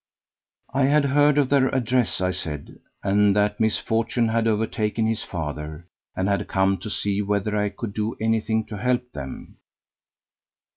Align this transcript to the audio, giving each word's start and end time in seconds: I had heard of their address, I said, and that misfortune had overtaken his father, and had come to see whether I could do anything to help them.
I 0.73 0.85
had 0.85 1.05
heard 1.05 1.37
of 1.37 1.49
their 1.49 1.67
address, 1.67 2.21
I 2.21 2.31
said, 2.31 2.79
and 3.03 3.35
that 3.35 3.59
misfortune 3.59 4.29
had 4.29 4.47
overtaken 4.47 5.05
his 5.05 5.21
father, 5.21 5.85
and 6.15 6.27
had 6.27 6.47
come 6.47 6.79
to 6.79 6.89
see 6.89 7.21
whether 7.21 7.55
I 7.55 7.69
could 7.69 7.93
do 7.93 8.15
anything 8.19 8.65
to 8.65 8.77
help 8.77 9.11
them. 9.11 9.57